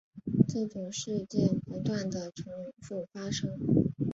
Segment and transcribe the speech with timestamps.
[0.47, 2.51] 这种事件不断地重
[2.81, 3.51] 覆发生。